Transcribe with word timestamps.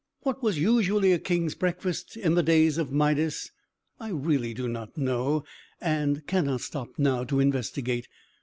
What 0.21 0.41
was 0.41 0.57
usually 0.57 1.11
a 1.11 1.19
king's 1.19 1.53
breakfast 1.53 2.17
in 2.17 2.33
the 2.33 2.41
days 2.41 2.79
of 2.79 2.91
Midas, 2.91 3.51
I 3.99 4.09
really 4.09 4.51
do 4.51 4.67
not 4.67 4.97
know, 4.97 5.43
and 5.79 6.25
cannot 6.25 6.61
stop 6.61 6.97
now 6.97 7.23
to 7.25 7.39
investigate. 7.39 8.07